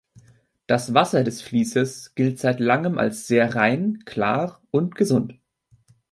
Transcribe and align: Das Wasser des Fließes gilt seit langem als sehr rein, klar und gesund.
Das 0.65 0.95
Wasser 0.95 1.23
des 1.23 1.43
Fließes 1.43 2.15
gilt 2.15 2.39
seit 2.39 2.59
langem 2.59 2.97
als 2.97 3.27
sehr 3.27 3.53
rein, 3.55 3.99
klar 4.05 4.59
und 4.71 4.95
gesund. 4.95 5.35